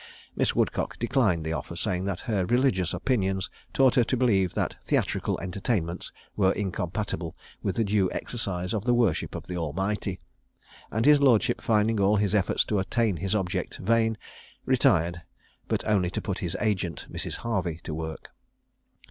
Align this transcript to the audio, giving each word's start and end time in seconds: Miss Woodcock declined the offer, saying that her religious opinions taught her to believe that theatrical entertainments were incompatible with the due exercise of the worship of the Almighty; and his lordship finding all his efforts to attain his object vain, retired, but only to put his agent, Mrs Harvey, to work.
Miss 0.35 0.55
Woodcock 0.55 0.97
declined 0.97 1.45
the 1.45 1.53
offer, 1.53 1.75
saying 1.75 2.05
that 2.05 2.21
her 2.21 2.43
religious 2.47 2.91
opinions 2.91 3.51
taught 3.71 3.93
her 3.93 4.03
to 4.05 4.17
believe 4.17 4.55
that 4.55 4.75
theatrical 4.83 5.39
entertainments 5.39 6.11
were 6.35 6.53
incompatible 6.53 7.37
with 7.61 7.75
the 7.75 7.83
due 7.83 8.11
exercise 8.11 8.73
of 8.73 8.83
the 8.83 8.95
worship 8.95 9.35
of 9.35 9.45
the 9.45 9.55
Almighty; 9.57 10.19
and 10.89 11.05
his 11.05 11.21
lordship 11.21 11.61
finding 11.61 11.99
all 11.99 12.15
his 12.15 12.33
efforts 12.33 12.65
to 12.65 12.79
attain 12.79 13.15
his 13.17 13.35
object 13.35 13.77
vain, 13.77 14.17
retired, 14.65 15.21
but 15.67 15.85
only 15.87 16.09
to 16.09 16.19
put 16.21 16.39
his 16.39 16.57
agent, 16.59 17.05
Mrs 17.07 17.35
Harvey, 17.35 17.79
to 17.83 17.93
work. 17.93 18.31